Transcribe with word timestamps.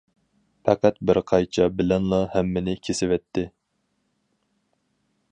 پەقەت 0.67 0.95
بىر 1.09 1.17
قايچا 1.31 1.67
بىلەنلا 1.81 2.19
ھەممىنى 2.35 2.73
كېسىۋەتتى. 2.87 3.43